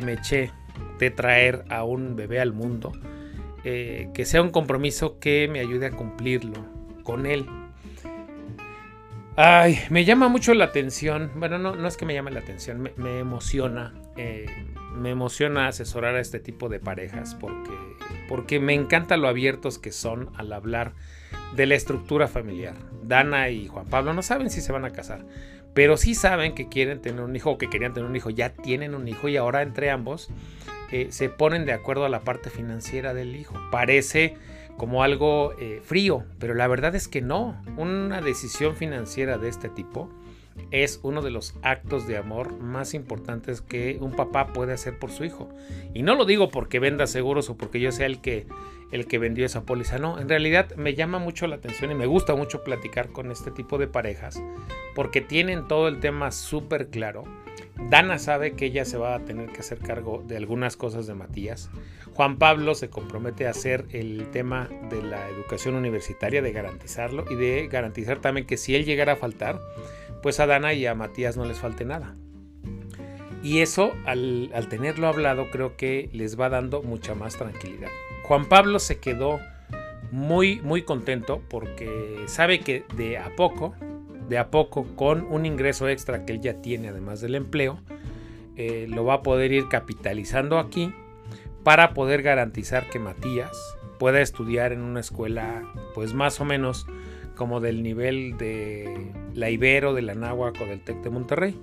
me 0.02 0.12
eché 0.12 0.52
de 0.98 1.10
traer 1.10 1.64
a 1.70 1.82
un 1.84 2.16
bebé 2.16 2.38
al 2.38 2.52
mundo, 2.52 2.92
eh, 3.64 4.10
que 4.12 4.26
sea 4.26 4.42
un 4.42 4.50
compromiso 4.50 5.18
que 5.18 5.48
me 5.50 5.60
ayude 5.60 5.86
a 5.86 5.90
cumplirlo 5.90 6.66
con 7.02 7.24
él. 7.24 7.46
Ay, 9.36 9.78
me 9.90 10.04
llama 10.04 10.28
mucho 10.28 10.54
la 10.54 10.66
atención, 10.66 11.30
bueno, 11.36 11.58
no, 11.58 11.74
no 11.76 11.88
es 11.88 11.96
que 11.96 12.04
me 12.04 12.14
llame 12.14 12.30
la 12.30 12.40
atención, 12.40 12.90
me, 12.96 13.18
emociona, 13.18 13.94
eh, 14.16 14.46
me 14.96 15.10
emociona 15.10 15.68
asesorar 15.68 16.16
a 16.16 16.20
este 16.20 16.40
tipo 16.40 16.68
de 16.68 16.80
parejas 16.80 17.34
porque, 17.34 17.72
porque 18.28 18.60
me 18.60 18.74
encanta 18.74 19.16
lo 19.16 19.28
abiertos 19.28 19.78
que 19.78 19.92
son 19.92 20.30
al 20.36 20.52
hablar 20.52 20.92
de 21.54 21.66
la 21.66 21.74
estructura 21.74 22.28
familiar. 22.28 22.74
Dana 23.02 23.50
y 23.50 23.68
Juan 23.68 23.86
Pablo 23.86 24.12
no 24.14 24.22
saben 24.22 24.50
si 24.50 24.60
se 24.60 24.72
van 24.72 24.84
a 24.84 24.90
casar, 24.90 25.24
pero 25.74 25.96
sí 25.96 26.14
saben 26.14 26.54
que 26.54 26.68
quieren 26.68 27.00
tener 27.00 27.22
un 27.22 27.36
hijo 27.36 27.52
o 27.52 27.58
que 27.58 27.68
querían 27.68 27.94
tener 27.94 28.08
un 28.08 28.16
hijo, 28.16 28.30
ya 28.30 28.50
tienen 28.50 28.94
un 28.94 29.06
hijo 29.08 29.28
y 29.28 29.36
ahora 29.36 29.62
entre 29.62 29.90
ambos 29.90 30.28
eh, 30.90 31.08
se 31.10 31.28
ponen 31.28 31.66
de 31.66 31.72
acuerdo 31.72 32.04
a 32.04 32.08
la 32.08 32.20
parte 32.20 32.50
financiera 32.50 33.14
del 33.14 33.36
hijo. 33.36 33.54
Parece 33.70 34.36
como 34.76 35.02
algo 35.02 35.52
eh, 35.58 35.80
frío, 35.84 36.24
pero 36.38 36.54
la 36.54 36.68
verdad 36.68 36.94
es 36.94 37.08
que 37.08 37.22
no. 37.22 37.60
Una 37.76 38.20
decisión 38.20 38.76
financiera 38.76 39.38
de 39.38 39.48
este 39.48 39.68
tipo 39.68 40.10
es 40.70 41.00
uno 41.02 41.22
de 41.22 41.30
los 41.30 41.54
actos 41.62 42.06
de 42.06 42.16
amor 42.16 42.58
más 42.58 42.94
importantes 42.94 43.60
que 43.60 43.98
un 44.00 44.12
papá 44.12 44.52
puede 44.52 44.72
hacer 44.72 44.98
por 44.98 45.10
su 45.10 45.24
hijo. 45.24 45.48
Y 45.94 46.02
no 46.02 46.14
lo 46.14 46.24
digo 46.24 46.48
porque 46.48 46.78
venda 46.80 47.06
seguros 47.06 47.50
o 47.50 47.56
porque 47.56 47.80
yo 47.80 47.92
sea 47.92 48.06
el 48.06 48.20
que, 48.20 48.46
el 48.92 49.06
que 49.06 49.18
vendió 49.18 49.46
esa 49.46 49.62
póliza. 49.62 49.98
No, 49.98 50.18
en 50.18 50.28
realidad 50.28 50.74
me 50.76 50.94
llama 50.94 51.18
mucho 51.18 51.46
la 51.46 51.56
atención 51.56 51.90
y 51.90 51.94
me 51.94 52.06
gusta 52.06 52.34
mucho 52.34 52.64
platicar 52.64 53.08
con 53.08 53.30
este 53.30 53.50
tipo 53.50 53.78
de 53.78 53.86
parejas 53.86 54.42
porque 54.94 55.20
tienen 55.20 55.68
todo 55.68 55.88
el 55.88 56.00
tema 56.00 56.32
súper 56.32 56.88
claro. 56.88 57.24
Dana 57.90 58.18
sabe 58.18 58.52
que 58.52 58.66
ella 58.66 58.86
se 58.86 58.96
va 58.96 59.14
a 59.14 59.24
tener 59.24 59.50
que 59.50 59.60
hacer 59.60 59.78
cargo 59.78 60.24
de 60.26 60.38
algunas 60.38 60.76
cosas 60.76 61.06
de 61.06 61.14
Matías. 61.14 61.70
Juan 62.14 62.38
Pablo 62.38 62.74
se 62.74 62.88
compromete 62.88 63.46
a 63.46 63.50
hacer 63.50 63.84
el 63.90 64.30
tema 64.30 64.70
de 64.88 65.02
la 65.02 65.28
educación 65.28 65.74
universitaria, 65.74 66.40
de 66.40 66.50
garantizarlo 66.50 67.26
y 67.30 67.34
de 67.34 67.68
garantizar 67.70 68.20
también 68.20 68.46
que 68.46 68.56
si 68.56 68.74
él 68.74 68.86
llegara 68.86 69.12
a 69.12 69.16
faltar, 69.16 69.60
pues 70.26 70.40
a 70.40 70.46
Dana 70.48 70.74
y 70.74 70.84
a 70.86 70.96
Matías 70.96 71.36
no 71.36 71.44
les 71.44 71.60
falte 71.60 71.84
nada. 71.84 72.16
Y 73.44 73.60
eso, 73.60 73.92
al, 74.06 74.50
tenerlo 74.68 75.06
hablado, 75.06 75.52
creo 75.52 75.76
que 75.76 76.10
les 76.12 76.36
va 76.36 76.48
dando 76.48 76.82
mucha 76.82 77.14
más 77.14 77.36
tranquilidad. 77.36 77.90
Juan 78.24 78.48
Pablo 78.48 78.80
se 78.80 78.98
quedó 78.98 79.38
muy, 80.10 80.60
muy 80.62 80.82
contento 80.82 81.42
porque 81.48 82.24
sabe 82.26 82.58
que 82.58 82.84
de 82.96 83.18
a 83.18 83.36
poco, 83.36 83.76
de 84.28 84.36
a 84.36 84.50
poco, 84.50 84.96
con 84.96 85.24
un 85.30 85.46
ingreso 85.46 85.88
extra 85.88 86.24
que 86.24 86.32
él 86.32 86.40
ya 86.40 86.54
tiene, 86.54 86.88
además 86.88 87.20
del 87.20 87.36
empleo, 87.36 87.78
eh, 88.56 88.88
lo 88.90 89.04
va 89.04 89.14
a 89.14 89.22
poder 89.22 89.52
ir 89.52 89.68
capitalizando 89.68 90.58
aquí 90.58 90.92
para 91.62 91.94
poder 91.94 92.22
garantizar 92.22 92.90
que 92.90 92.98
Matías 92.98 93.56
pueda 94.00 94.20
estudiar 94.20 94.72
en 94.72 94.80
una 94.80 94.98
escuela, 94.98 95.62
pues 95.94 96.14
más 96.14 96.40
o 96.40 96.44
menos 96.44 96.84
como 97.36 97.60
del 97.60 97.82
nivel 97.82 98.36
de 98.36 99.12
la 99.34 99.50
Ibero, 99.50 99.94
de 99.94 100.02
la 100.02 100.14
Náhuac 100.14 100.60
o 100.60 100.66
del 100.66 100.80
TEC 100.80 101.02
de 101.02 101.10
Monterrey. 101.10 101.56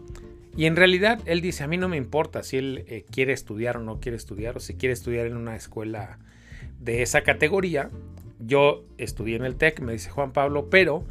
Y 0.56 0.66
en 0.66 0.76
realidad 0.76 1.20
él 1.26 1.42
dice, 1.42 1.64
a 1.64 1.68
mí 1.68 1.78
no 1.78 1.90
me 1.90 1.98
importa 1.98 2.44
si 2.44 2.58
él 2.58 2.86
eh, 2.88 3.06
quiere 3.12 3.34
estudiar 3.34 3.78
o 3.78 3.82
no 3.82 4.00
quiere 4.00 4.16
estudiar, 4.16 4.56
o 4.56 4.60
si 4.60 4.76
quiere 4.76 4.94
estudiar 4.94 5.26
en 5.26 5.36
una 5.36 5.56
escuela 5.56 6.20
de 6.80 7.02
esa 7.02 7.22
categoría. 7.22 7.90
Yo 8.40 8.84
estudié 8.98 9.36
en 9.36 9.46
el 9.46 9.56
TEC, 9.56 9.82
me 9.82 9.94
dice 9.94 10.10
Juan 10.12 10.32
Pablo, 10.32 10.70
pero 10.70 11.04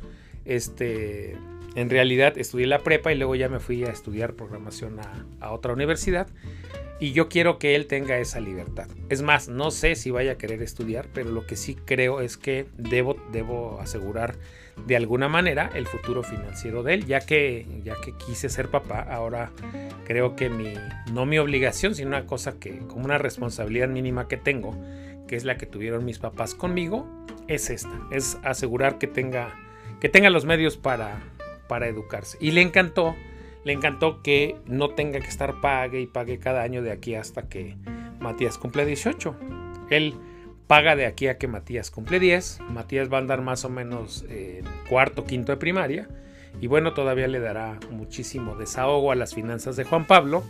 este, 0.44 1.36
en 1.74 1.90
realidad 1.90 2.38
estudié 2.38 2.66
la 2.66 2.78
prepa 2.78 3.12
y 3.12 3.16
luego 3.16 3.34
ya 3.34 3.48
me 3.48 3.58
fui 3.58 3.84
a 3.84 3.90
estudiar 3.90 4.34
programación 4.34 5.00
a, 5.00 5.26
a 5.40 5.52
otra 5.52 5.72
universidad. 5.72 6.28
Y 7.02 7.10
yo 7.10 7.28
quiero 7.28 7.58
que 7.58 7.74
él 7.74 7.88
tenga 7.88 8.18
esa 8.18 8.38
libertad. 8.38 8.86
Es 9.08 9.22
más, 9.22 9.48
no 9.48 9.72
sé 9.72 9.96
si 9.96 10.12
vaya 10.12 10.30
a 10.30 10.38
querer 10.38 10.62
estudiar, 10.62 11.08
pero 11.12 11.30
lo 11.30 11.48
que 11.48 11.56
sí 11.56 11.74
creo 11.74 12.20
es 12.20 12.36
que 12.36 12.66
debo, 12.78 13.16
debo 13.32 13.80
asegurar 13.80 14.36
de 14.86 14.94
alguna 14.94 15.28
manera 15.28 15.68
el 15.74 15.88
futuro 15.88 16.22
financiero 16.22 16.84
de 16.84 16.94
él, 16.94 17.06
ya 17.06 17.18
que, 17.18 17.66
ya 17.82 17.96
que 17.96 18.12
quise 18.16 18.48
ser 18.48 18.68
papá, 18.68 19.00
ahora 19.00 19.50
creo 20.04 20.36
que 20.36 20.48
mi, 20.48 20.74
no 21.12 21.26
mi 21.26 21.38
obligación, 21.38 21.96
sino 21.96 22.06
una 22.06 22.24
cosa 22.24 22.60
que, 22.60 22.78
como 22.86 23.04
una 23.04 23.18
responsabilidad 23.18 23.88
mínima 23.88 24.28
que 24.28 24.36
tengo, 24.36 24.72
que 25.26 25.34
es 25.34 25.42
la 25.42 25.56
que 25.56 25.66
tuvieron 25.66 26.04
mis 26.04 26.20
papás 26.20 26.54
conmigo, 26.54 27.08
es 27.48 27.68
esta, 27.68 28.00
es 28.12 28.38
asegurar 28.44 28.98
que 28.98 29.08
tenga, 29.08 29.58
que 29.98 30.08
tenga 30.08 30.30
los 30.30 30.44
medios 30.44 30.76
para, 30.76 31.20
para 31.66 31.88
educarse. 31.88 32.38
Y 32.40 32.52
le 32.52 32.62
encantó 32.62 33.16
le 33.64 33.72
encantó 33.72 34.22
que 34.22 34.56
no 34.66 34.90
tenga 34.90 35.20
que 35.20 35.28
estar 35.28 35.60
pague 35.60 36.00
y 36.00 36.06
pague 36.06 36.38
cada 36.38 36.62
año 36.62 36.82
de 36.82 36.90
aquí 36.90 37.14
hasta 37.14 37.48
que 37.48 37.76
Matías 38.20 38.58
cumple 38.58 38.84
18. 38.84 39.36
Él 39.90 40.14
paga 40.66 40.96
de 40.96 41.06
aquí 41.06 41.28
a 41.28 41.38
que 41.38 41.48
Matías 41.48 41.90
cumple 41.90 42.18
10. 42.18 42.60
Matías 42.70 43.12
va 43.12 43.18
a 43.18 43.20
andar 43.20 43.42
más 43.42 43.64
o 43.64 43.68
menos 43.68 44.24
en 44.28 44.64
cuarto, 44.88 45.24
quinto 45.24 45.52
de 45.52 45.58
primaria. 45.58 46.08
Y 46.60 46.66
bueno, 46.66 46.92
todavía 46.92 47.28
le 47.28 47.40
dará 47.40 47.78
muchísimo 47.90 48.56
desahogo 48.56 49.12
a 49.12 49.14
las 49.14 49.34
finanzas 49.34 49.76
de 49.76 49.84
Juan 49.84 50.06
Pablo. 50.06 50.42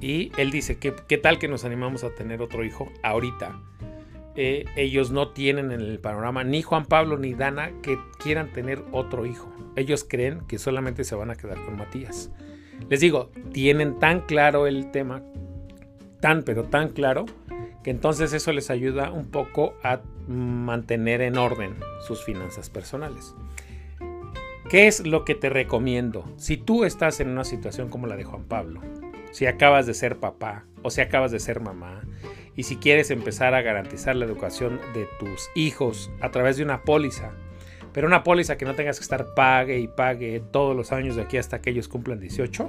Y 0.00 0.32
él 0.38 0.50
dice, 0.50 0.78
¿qué, 0.78 0.94
qué 1.08 1.18
tal 1.18 1.38
que 1.38 1.48
nos 1.48 1.64
animamos 1.64 2.04
a 2.04 2.10
tener 2.10 2.42
otro 2.42 2.64
hijo 2.64 2.90
ahorita? 3.02 3.60
Eh, 4.36 4.64
ellos 4.76 5.12
no 5.12 5.28
tienen 5.28 5.70
en 5.70 5.80
el 5.80 6.00
panorama 6.00 6.42
ni 6.42 6.60
Juan 6.60 6.86
Pablo 6.86 7.16
ni 7.16 7.34
Dana 7.34 7.70
que 7.82 7.98
quieran 8.18 8.52
tener 8.52 8.82
otro 8.90 9.26
hijo. 9.26 9.52
Ellos 9.76 10.04
creen 10.08 10.40
que 10.48 10.58
solamente 10.58 11.04
se 11.04 11.14
van 11.14 11.30
a 11.30 11.36
quedar 11.36 11.64
con 11.64 11.76
Matías. 11.76 12.30
Les 12.88 13.00
digo, 13.00 13.30
tienen 13.52 13.98
tan 13.98 14.20
claro 14.20 14.66
el 14.66 14.90
tema, 14.90 15.22
tan 16.20 16.42
pero 16.42 16.64
tan 16.64 16.90
claro, 16.90 17.26
que 17.82 17.90
entonces 17.90 18.32
eso 18.32 18.52
les 18.52 18.70
ayuda 18.70 19.10
un 19.10 19.30
poco 19.30 19.74
a 19.82 20.00
mantener 20.26 21.20
en 21.20 21.36
orden 21.36 21.76
sus 22.06 22.24
finanzas 22.24 22.70
personales. 22.70 23.34
¿Qué 24.70 24.86
es 24.86 25.06
lo 25.06 25.24
que 25.24 25.34
te 25.34 25.50
recomiendo? 25.50 26.24
Si 26.36 26.56
tú 26.56 26.84
estás 26.84 27.20
en 27.20 27.28
una 27.28 27.44
situación 27.44 27.90
como 27.90 28.06
la 28.06 28.16
de 28.16 28.24
Juan 28.24 28.44
Pablo, 28.44 28.80
si 29.30 29.46
acabas 29.46 29.86
de 29.86 29.94
ser 29.94 30.16
papá 30.16 30.64
o 30.82 30.90
si 30.90 31.02
acabas 31.02 31.30
de 31.30 31.40
ser 31.40 31.60
mamá, 31.60 32.02
y 32.56 32.62
si 32.62 32.76
quieres 32.76 33.10
empezar 33.10 33.54
a 33.54 33.62
garantizar 33.62 34.16
la 34.16 34.24
educación 34.24 34.80
de 34.94 35.06
tus 35.18 35.50
hijos 35.54 36.10
a 36.20 36.30
través 36.30 36.56
de 36.56 36.62
una 36.62 36.82
póliza, 36.82 37.32
pero 37.94 38.08
una 38.08 38.24
póliza 38.24 38.58
que 38.58 38.66
no 38.66 38.74
tengas 38.74 38.98
que 38.98 39.04
estar 39.04 39.34
pague 39.34 39.78
y 39.78 39.88
pague 39.88 40.42
todos 40.50 40.76
los 40.76 40.92
años 40.92 41.16
de 41.16 41.22
aquí 41.22 41.38
hasta 41.38 41.62
que 41.62 41.70
ellos 41.70 41.86
cumplan 41.88 42.18
18, 42.18 42.68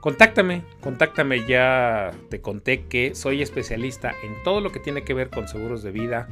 contáctame, 0.00 0.62
contáctame, 0.80 1.44
ya 1.44 2.12
te 2.30 2.40
conté 2.40 2.84
que 2.84 3.16
soy 3.16 3.42
especialista 3.42 4.14
en 4.22 4.42
todo 4.44 4.60
lo 4.60 4.70
que 4.70 4.78
tiene 4.78 5.02
que 5.02 5.12
ver 5.12 5.28
con 5.28 5.48
seguros 5.48 5.82
de 5.82 5.90
vida, 5.90 6.28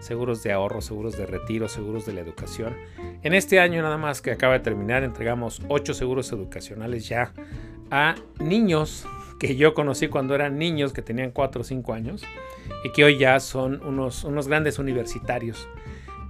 seguros 0.00 0.42
de 0.42 0.52
ahorro, 0.52 0.80
seguros 0.80 1.18
de 1.18 1.26
retiro, 1.26 1.68
seguros 1.68 2.06
de 2.06 2.14
la 2.14 2.22
educación. 2.22 2.74
En 3.22 3.34
este 3.34 3.60
año 3.60 3.82
nada 3.82 3.98
más 3.98 4.22
que 4.22 4.30
acaba 4.30 4.54
de 4.54 4.60
terminar, 4.60 5.04
entregamos 5.04 5.60
8 5.68 5.92
seguros 5.92 6.32
educacionales 6.32 7.06
ya 7.08 7.34
a 7.90 8.14
niños 8.40 9.06
que 9.38 9.54
yo 9.54 9.74
conocí 9.74 10.08
cuando 10.08 10.34
eran 10.34 10.56
niños, 10.56 10.94
que 10.94 11.02
tenían 11.02 11.30
4 11.30 11.60
o 11.60 11.64
5 11.64 11.92
años, 11.92 12.22
y 12.84 12.92
que 12.92 13.04
hoy 13.04 13.18
ya 13.18 13.38
son 13.38 13.84
unos, 13.84 14.24
unos 14.24 14.48
grandes 14.48 14.78
universitarios 14.78 15.68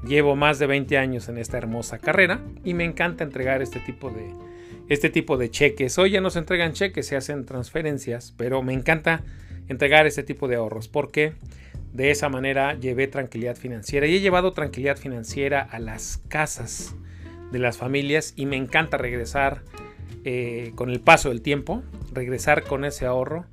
Llevo 0.06 0.36
más 0.36 0.58
de 0.58 0.66
20 0.66 0.98
años 0.98 1.28
en 1.28 1.36
esta 1.36 1.58
hermosa 1.58 1.98
carrera 1.98 2.40
y 2.64 2.74
me 2.74 2.84
encanta 2.84 3.24
entregar 3.24 3.60
este 3.60 3.80
tipo 3.80 4.10
de, 4.10 4.30
este 4.88 5.10
tipo 5.10 5.36
de 5.36 5.50
cheques. 5.50 5.98
Hoy 5.98 6.12
ya 6.12 6.20
no 6.20 6.30
se 6.30 6.38
entregan 6.38 6.72
cheques, 6.72 7.06
se 7.06 7.16
hacen 7.16 7.44
transferencias, 7.44 8.32
pero 8.36 8.62
me 8.62 8.72
encanta 8.72 9.22
entregar 9.68 10.06
este 10.06 10.22
tipo 10.22 10.46
de 10.46 10.56
ahorros 10.56 10.86
porque 10.86 11.32
de 11.92 12.10
esa 12.10 12.28
manera 12.28 12.74
llevé 12.74 13.08
tranquilidad 13.08 13.56
financiera 13.56 14.06
y 14.06 14.16
he 14.16 14.20
llevado 14.20 14.52
tranquilidad 14.52 14.96
financiera 14.96 15.60
a 15.60 15.80
las 15.80 16.18
casas 16.28 16.94
de 17.50 17.58
las 17.58 17.76
familias 17.76 18.32
y 18.36 18.46
me 18.46 18.56
encanta 18.56 18.98
regresar 18.98 19.62
eh, 20.24 20.72
con 20.76 20.90
el 20.90 21.00
paso 21.00 21.30
del 21.30 21.42
tiempo, 21.42 21.82
regresar 22.12 22.62
con 22.62 22.84
ese 22.84 23.06
ahorro 23.06 23.46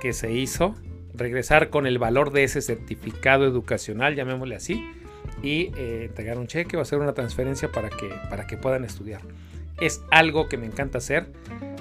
que 0.00 0.12
se 0.12 0.32
hizo, 0.32 0.74
regresar 1.14 1.70
con 1.70 1.86
el 1.86 1.98
valor 1.98 2.32
de 2.32 2.44
ese 2.44 2.60
certificado 2.60 3.46
educacional, 3.46 4.16
llamémosle 4.16 4.56
así, 4.56 4.84
y 5.42 5.72
eh, 5.76 6.06
entregar 6.06 6.38
un 6.38 6.46
cheque 6.46 6.76
o 6.76 6.80
hacer 6.80 6.98
una 6.98 7.12
transferencia 7.12 7.70
para 7.70 7.90
que, 7.90 8.10
para 8.30 8.46
que 8.46 8.56
puedan 8.56 8.84
estudiar. 8.84 9.20
Es 9.80 10.02
algo 10.10 10.48
que 10.48 10.56
me 10.56 10.66
encanta 10.66 10.98
hacer. 10.98 11.26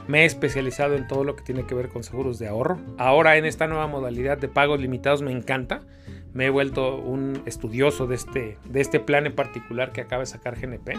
Me 0.08 0.24
he 0.24 0.26
especializado 0.26 0.96
en 0.96 1.08
todo 1.08 1.24
lo 1.24 1.36
que 1.36 1.44
tiene 1.44 1.66
que 1.66 1.76
ver 1.76 1.90
con 1.90 2.04
seguros 2.04 2.40
de 2.40 2.48
ahorro. 2.48 2.80
Ahora 2.98 3.38
en 3.38 3.46
esta 3.46 3.68
nueva 3.68 3.88
modalidad 3.88 4.38
de 4.38 4.48
pagos 4.48 4.80
limitados 4.80 5.22
me 5.22 5.32
encanta. 5.32 5.82
Me 6.34 6.48
he 6.48 6.50
vuelto 6.50 6.98
un 6.98 7.44
estudioso 7.46 8.08
de 8.08 8.16
este, 8.16 8.58
de 8.66 8.82
este 8.82 9.00
plan 9.00 9.26
en 9.26 9.36
particular 9.36 9.92
que 9.92 10.02
acaba 10.02 10.22
de 10.22 10.28
sacar 10.28 10.60
GNP 10.60 10.98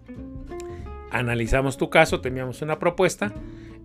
analizamos 1.11 1.77
tu 1.77 1.91
caso, 1.91 2.21
teníamos 2.21 2.63
una 2.63 2.79
propuesta 2.79 3.31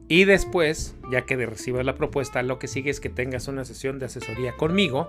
y 0.08 0.24
después, 0.24 0.96
ya 1.10 1.22
que 1.22 1.36
recibas 1.36 1.84
la 1.84 1.94
propuesta, 1.94 2.42
lo 2.42 2.58
que 2.58 2.68
sigue 2.68 2.90
es 2.90 3.00
que 3.00 3.08
tengas 3.08 3.48
una 3.48 3.64
sesión 3.64 3.98
de 3.98 4.06
asesoría 4.06 4.52
conmigo, 4.52 5.08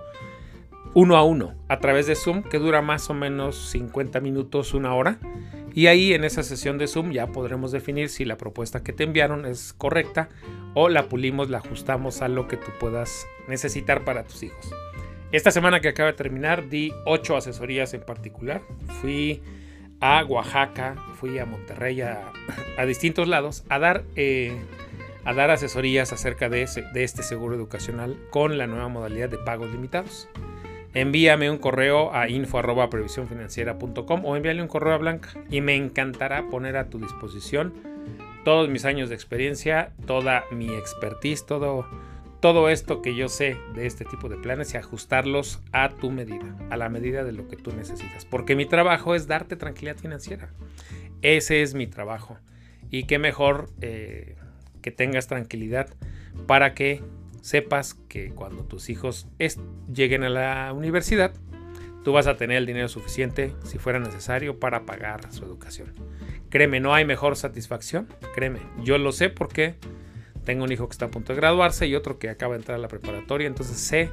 uno 0.94 1.16
a 1.16 1.22
uno, 1.22 1.54
a 1.68 1.78
través 1.78 2.06
de 2.06 2.14
Zoom, 2.14 2.42
que 2.42 2.58
dura 2.58 2.80
más 2.80 3.10
o 3.10 3.14
menos 3.14 3.56
50 3.70 4.20
minutos, 4.20 4.72
una 4.72 4.94
hora. 4.94 5.18
Y 5.74 5.88
ahí 5.88 6.14
en 6.14 6.24
esa 6.24 6.42
sesión 6.42 6.78
de 6.78 6.88
Zoom 6.88 7.12
ya 7.12 7.26
podremos 7.26 7.70
definir 7.70 8.08
si 8.08 8.24
la 8.24 8.38
propuesta 8.38 8.82
que 8.82 8.94
te 8.94 9.04
enviaron 9.04 9.44
es 9.44 9.74
correcta 9.74 10.30
o 10.72 10.88
la 10.88 11.08
pulimos, 11.10 11.50
la 11.50 11.58
ajustamos 11.58 12.22
a 12.22 12.28
lo 12.28 12.48
que 12.48 12.56
tú 12.56 12.68
puedas 12.80 13.26
necesitar 13.46 14.04
para 14.04 14.24
tus 14.24 14.42
hijos. 14.42 14.72
Esta 15.32 15.50
semana 15.50 15.80
que 15.80 15.88
acaba 15.88 16.12
de 16.12 16.16
terminar 16.16 16.70
di 16.70 16.92
ocho 17.04 17.36
asesorías 17.36 17.92
en 17.92 18.00
particular. 18.00 18.62
Fui 19.02 19.42
a 20.00 20.24
Oaxaca, 20.24 20.96
fui 21.18 21.38
a 21.38 21.46
Monterrey, 21.46 22.00
a, 22.00 22.32
distintos 22.86 23.28
lados, 23.28 23.64
a 23.68 23.78
dar, 23.78 24.04
eh, 24.14 24.56
a 25.26 25.34
dar 25.34 25.50
asesorías 25.50 26.12
acerca 26.12 26.48
de, 26.48 26.62
este 26.62 27.22
seguro 27.22 27.56
educacional 27.56 28.16
con 28.30 28.56
la 28.56 28.66
nueva 28.66 28.88
modalidad 28.88 29.28
de 29.28 29.38
pagos 29.38 29.70
limitados 29.70 30.28
envíame 30.94 31.50
un 31.50 31.58
correo 31.58 32.14
a 32.14 32.28
info.previsiónfinanciera.com 32.28 34.24
o 34.24 34.36
envíale 34.36 34.62
un 34.62 34.68
correo 34.68 34.94
a 34.94 34.98
Blanca 34.98 35.28
y 35.50 35.60
me 35.60 35.74
encantará 35.74 36.48
poner 36.48 36.78
a 36.78 36.88
tu 36.88 36.98
disposición 36.98 37.74
todos 38.46 38.68
mis 38.68 38.84
años 38.84 39.08
de 39.08 39.16
experiencia, 39.16 39.92
toda 40.06 40.44
mi 40.52 40.72
expertise, 40.72 41.44
todo, 41.44 41.84
todo 42.40 42.68
esto 42.68 43.02
que 43.02 43.16
yo 43.16 43.28
sé 43.28 43.56
de 43.74 43.86
este 43.86 44.04
tipo 44.04 44.28
de 44.28 44.36
planes 44.36 44.72
y 44.72 44.76
ajustarlos 44.76 45.60
a 45.72 45.88
tu 45.88 46.12
medida, 46.12 46.56
a 46.70 46.76
la 46.76 46.88
medida 46.88 47.24
de 47.24 47.32
lo 47.32 47.48
que 47.48 47.56
tú 47.56 47.72
necesitas. 47.72 48.24
Porque 48.24 48.54
mi 48.54 48.64
trabajo 48.64 49.16
es 49.16 49.26
darte 49.26 49.56
tranquilidad 49.56 49.96
financiera. 49.96 50.48
Ese 51.22 51.62
es 51.62 51.74
mi 51.74 51.88
trabajo. 51.88 52.38
Y 52.88 53.04
qué 53.04 53.18
mejor 53.18 53.68
eh, 53.80 54.36
que 54.86 54.92
tengas 54.92 55.26
tranquilidad 55.26 55.88
para 56.46 56.72
que 56.72 57.02
sepas 57.40 57.94
que 58.08 58.30
cuando 58.30 58.62
tus 58.62 58.88
hijos 58.88 59.26
lleguen 59.92 60.22
a 60.22 60.28
la 60.28 60.72
universidad, 60.72 61.32
tú 62.04 62.12
vas 62.12 62.28
a 62.28 62.36
tener 62.36 62.58
el 62.58 62.66
dinero 62.66 62.86
suficiente, 62.86 63.52
si 63.64 63.78
fuera 63.78 63.98
necesario, 63.98 64.60
para 64.60 64.86
pagar 64.86 65.32
su 65.32 65.44
educación. 65.44 65.92
Créeme, 66.50 66.78
no 66.78 66.94
hay 66.94 67.04
mejor 67.04 67.34
satisfacción, 67.34 68.06
créeme. 68.32 68.60
Yo 68.84 68.96
lo 68.96 69.10
sé 69.10 69.28
porque 69.28 69.74
tengo 70.44 70.62
un 70.62 70.70
hijo 70.70 70.86
que 70.86 70.92
está 70.92 71.06
a 71.06 71.10
punto 71.10 71.32
de 71.32 71.40
graduarse 71.40 71.88
y 71.88 71.96
otro 71.96 72.20
que 72.20 72.30
acaba 72.30 72.54
de 72.54 72.60
entrar 72.60 72.78
a 72.78 72.80
la 72.80 72.86
preparatoria, 72.86 73.48
entonces 73.48 73.76
sé 73.78 74.08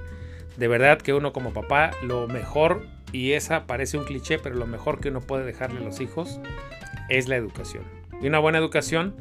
de 0.57 0.67
verdad 0.67 0.99
que 0.99 1.13
uno 1.13 1.33
como 1.33 1.53
papá, 1.53 1.91
lo 2.01 2.27
mejor, 2.27 2.87
y 3.11 3.33
esa 3.33 3.67
parece 3.67 3.99
un 3.99 4.05
cliché, 4.05 4.39
pero 4.39 4.55
lo 4.55 4.65
mejor 4.65 4.99
que 4.99 5.09
uno 5.09 5.21
puede 5.21 5.45
dejarle 5.45 5.81
a 5.81 5.83
los 5.83 6.01
hijos 6.01 6.39
es 7.09 7.27
la 7.27 7.35
educación. 7.35 7.83
Y 8.23 8.27
una 8.27 8.39
buena 8.39 8.57
educación, 8.57 9.13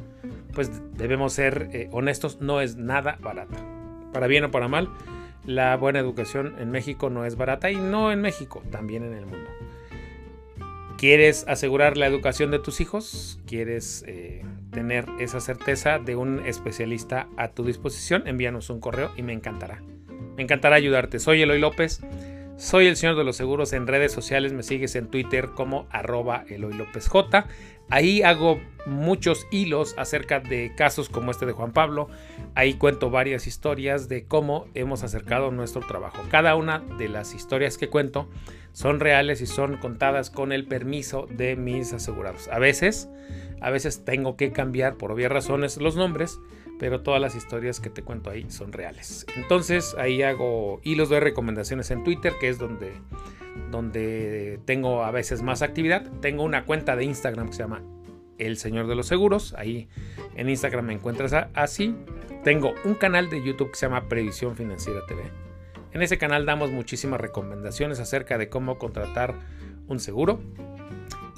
pues 0.53 0.71
debemos 0.97 1.33
ser 1.33 1.69
eh, 1.73 1.89
honestos, 1.91 2.39
no 2.41 2.61
es 2.61 2.75
nada 2.75 3.17
barata 3.21 3.57
para 4.13 4.27
bien 4.27 4.45
o 4.45 4.51
para 4.51 4.69
mal, 4.69 4.89
la 5.45 5.75
buena 5.75 5.99
educación 5.99 6.55
en 6.59 6.71
México 6.71 7.09
no 7.09 7.25
es 7.25 7.35
barata 7.35 7.69
y 7.71 7.75
no 7.75 8.11
en 8.11 8.21
México, 8.21 8.63
también 8.71 9.03
en 9.03 9.13
el 9.13 9.25
mundo. 9.25 9.49
¿Quieres 10.97 11.45
asegurar 11.49 11.97
la 11.97 12.07
educación 12.07 12.49
de 12.51 12.59
tus 12.59 12.79
hijos? 12.79 13.41
¿Quieres 13.45 14.05
eh, 14.07 14.45
tener 14.71 15.05
esa 15.19 15.41
certeza 15.41 15.99
de 15.99 16.15
un 16.15 16.45
especialista 16.45 17.27
a 17.35 17.49
tu 17.49 17.65
disposición? 17.65 18.25
Envíanos 18.25 18.69
un 18.69 18.79
correo 18.79 19.11
y 19.17 19.21
me 19.21 19.33
encantará. 19.33 19.83
Me 20.37 20.43
encantará 20.43 20.77
ayudarte. 20.77 21.19
Soy 21.19 21.41
Eloy 21.41 21.59
López. 21.59 21.99
Soy 22.57 22.85
el 22.85 22.95
señor 22.95 23.15
de 23.17 23.23
los 23.23 23.35
seguros 23.35 23.73
en 23.73 23.87
redes 23.87 24.11
sociales. 24.11 24.53
Me 24.53 24.63
sigues 24.63 24.95
en 24.95 25.07
Twitter 25.07 25.49
como 25.55 25.87
arroba 25.89 26.45
Eloy 26.47 26.73
López 26.73 27.07
J. 27.07 27.47
Ahí 27.89 28.21
hago 28.21 28.61
muchos 28.85 29.47
hilos 29.51 29.95
acerca 29.97 30.39
de 30.39 30.73
casos 30.75 31.09
como 31.09 31.31
este 31.31 31.47
de 31.47 31.51
Juan 31.51 31.73
Pablo. 31.73 32.09
Ahí 32.53 32.75
cuento 32.75 33.09
varias 33.09 33.47
historias 33.47 34.07
de 34.07 34.25
cómo 34.25 34.67
hemos 34.75 35.03
acercado 35.03 35.51
nuestro 35.51 35.81
trabajo. 35.81 36.23
Cada 36.29 36.55
una 36.55 36.79
de 36.79 37.09
las 37.09 37.33
historias 37.33 37.77
que 37.77 37.89
cuento 37.89 38.29
son 38.71 38.99
reales 38.99 39.41
y 39.41 39.47
son 39.47 39.77
contadas 39.77 40.29
con 40.29 40.51
el 40.51 40.67
permiso 40.67 41.27
de 41.31 41.55
mis 41.55 41.91
asegurados. 41.91 42.47
A 42.49 42.59
veces, 42.59 43.09
a 43.61 43.71
veces 43.71 44.05
tengo 44.05 44.37
que 44.37 44.51
cambiar 44.51 44.95
por 44.95 45.11
obvias 45.11 45.31
razones 45.31 45.77
los 45.77 45.95
nombres, 45.95 46.39
pero 46.83 46.99
todas 46.99 47.21
las 47.21 47.33
historias 47.33 47.79
que 47.79 47.89
te 47.89 48.01
cuento 48.01 48.29
ahí 48.29 48.45
son 48.49 48.73
reales. 48.73 49.25
Entonces 49.37 49.95
ahí 49.97 50.21
hago 50.21 50.81
hilos 50.83 51.07
de 51.07 51.21
recomendaciones 51.21 51.89
en 51.91 52.03
Twitter, 52.03 52.33
que 52.41 52.49
es 52.49 52.59
donde 52.59 52.91
donde 53.71 54.59
tengo 54.65 55.05
a 55.05 55.11
veces 55.11 55.43
más 55.43 55.61
actividad. 55.61 56.03
Tengo 56.19 56.43
una 56.43 56.65
cuenta 56.65 56.97
de 56.97 57.05
Instagram 57.05 57.47
que 57.47 57.53
se 57.53 57.59
llama 57.59 57.83
El 58.37 58.57
Señor 58.57 58.87
de 58.87 58.95
los 58.95 59.07
Seguros. 59.07 59.53
Ahí 59.57 59.87
en 60.35 60.49
Instagram 60.49 60.87
me 60.87 60.93
encuentras 60.93 61.33
así. 61.53 61.95
Tengo 62.43 62.73
un 62.83 62.95
canal 62.95 63.29
de 63.29 63.41
YouTube 63.41 63.71
que 63.71 63.77
se 63.77 63.85
llama 63.85 64.09
Previsión 64.09 64.57
Financiera 64.57 65.05
TV. 65.07 65.21
En 65.93 66.01
ese 66.01 66.17
canal 66.17 66.45
damos 66.45 66.69
muchísimas 66.69 67.21
recomendaciones 67.21 68.01
acerca 68.01 68.37
de 68.37 68.49
cómo 68.49 68.77
contratar 68.77 69.35
un 69.87 70.01
seguro. 70.01 70.41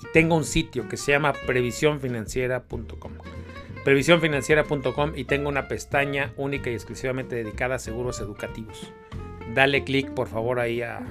Y 0.01 0.11
tengo 0.11 0.35
un 0.35 0.43
sitio 0.43 0.89
que 0.89 0.97
se 0.97 1.11
llama 1.11 1.33
previsiónfinanciera.com. 1.45 3.34
Previsiónfinanciera.com 3.85 5.13
y 5.15 5.25
tengo 5.25 5.47
una 5.47 5.67
pestaña 5.67 6.33
única 6.37 6.71
y 6.71 6.73
exclusivamente 6.73 7.35
dedicada 7.35 7.75
a 7.75 7.79
seguros 7.79 8.19
educativos. 8.19 8.91
Dale 9.53 9.83
clic 9.83 10.09
por 10.09 10.27
favor 10.27 10.59
ahí 10.59 10.81
a, 10.81 11.05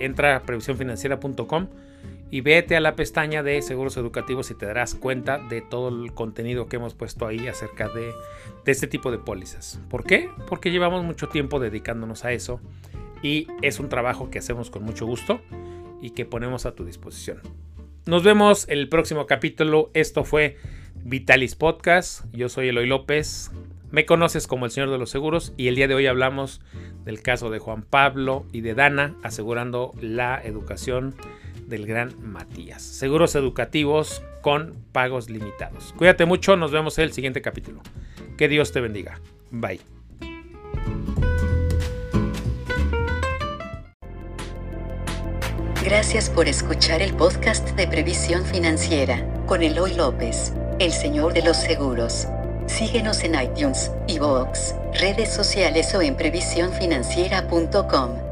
entra 0.00 0.34
a 0.34 0.42
previsiónfinanciera.com 0.42 1.68
y 2.28 2.40
vete 2.40 2.74
a 2.74 2.80
la 2.80 2.96
pestaña 2.96 3.44
de 3.44 3.62
seguros 3.62 3.96
educativos 3.96 4.50
y 4.50 4.54
te 4.54 4.66
darás 4.66 4.96
cuenta 4.96 5.38
de 5.38 5.62
todo 5.62 5.88
el 5.88 6.12
contenido 6.14 6.66
que 6.66 6.76
hemos 6.76 6.94
puesto 6.94 7.28
ahí 7.28 7.46
acerca 7.46 7.88
de, 7.88 8.12
este 8.64 8.88
tipo 8.88 9.12
de 9.12 9.18
pólizas. 9.18 9.80
¿Por 9.88 10.02
qué? 10.02 10.28
Porque 10.48 10.72
llevamos 10.72 11.04
mucho 11.04 11.28
tiempo 11.28 11.60
dedicándonos 11.60 12.24
a 12.24 12.32
eso 12.32 12.60
y 13.22 13.46
es 13.62 13.78
un 13.78 13.88
trabajo 13.88 14.30
que 14.30 14.40
hacemos 14.40 14.70
con 14.70 14.82
mucho 14.82 15.06
gusto 15.06 15.40
y 16.02 16.10
que 16.10 16.24
ponemos 16.24 16.66
a 16.66 16.74
tu 16.74 16.84
disposición. 16.84 17.40
Nos 18.04 18.24
vemos 18.24 18.66
el 18.68 18.88
próximo 18.88 19.26
capítulo. 19.26 19.90
Esto 19.94 20.24
fue 20.24 20.56
Vitalis 21.08 21.54
Podcast. 21.54 22.24
Yo 22.32 22.48
soy 22.48 22.68
Eloy 22.68 22.86
López. 22.86 23.52
Me 23.92 24.06
conoces 24.06 24.48
como 24.48 24.64
el 24.64 24.72
Señor 24.72 24.90
de 24.90 24.98
los 24.98 25.10
Seguros 25.10 25.52
y 25.56 25.68
el 25.68 25.76
día 25.76 25.86
de 25.86 25.94
hoy 25.94 26.06
hablamos 26.06 26.60
del 27.04 27.22
caso 27.22 27.50
de 27.50 27.60
Juan 27.60 27.82
Pablo 27.82 28.44
y 28.52 28.60
de 28.60 28.74
Dana 28.74 29.14
asegurando 29.22 29.94
la 30.00 30.40
educación 30.42 31.14
del 31.68 31.86
gran 31.86 32.12
Matías. 32.20 32.82
Seguros 32.82 33.36
educativos 33.36 34.22
con 34.42 34.74
pagos 34.90 35.30
limitados. 35.30 35.94
Cuídate 35.96 36.24
mucho, 36.24 36.56
nos 36.56 36.72
vemos 36.72 36.98
en 36.98 37.04
el 37.04 37.12
siguiente 37.12 37.40
capítulo. 37.40 37.82
Que 38.36 38.48
Dios 38.48 38.72
te 38.72 38.80
bendiga. 38.80 39.20
Bye. 39.50 39.80
Gracias 45.84 46.28
por 46.28 46.48
escuchar 46.48 47.00
el 47.00 47.14
podcast 47.14 47.76
de 47.76 47.86
Previsión 47.86 48.44
Financiera 48.44 49.24
con 49.46 49.62
Eloy 49.62 49.94
López, 49.94 50.52
el 50.78 50.92
señor 50.92 51.32
de 51.32 51.42
los 51.42 51.56
seguros. 51.56 52.28
Síguenos 52.66 53.24
en 53.24 53.40
iTunes, 53.40 53.90
iVoox, 54.08 54.74
redes 55.00 55.32
sociales 55.32 55.94
o 55.94 56.02
en 56.02 56.16
previsiónfinanciera.com. 56.16 58.25